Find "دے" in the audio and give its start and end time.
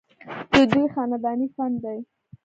1.83-1.97